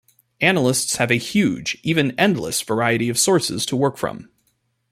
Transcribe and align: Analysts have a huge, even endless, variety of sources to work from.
Analysts 0.41 0.95
have 0.95 1.11
a 1.11 1.17
huge, 1.17 1.77
even 1.83 2.19
endless, 2.19 2.63
variety 2.63 3.07
of 3.07 3.19
sources 3.19 3.67
to 3.67 3.75
work 3.75 3.97
from. 3.97 4.31